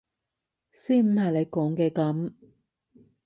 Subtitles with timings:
[0.71, 2.33] 先唔係你講嘅噉！